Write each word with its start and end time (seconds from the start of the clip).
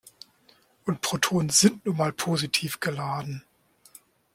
Und 0.85 1.01
Protonen 1.01 1.51
sind 1.51 1.85
nun 1.85 1.95
mal 1.97 2.11
positiv 2.11 2.79
geladen. 2.79 3.43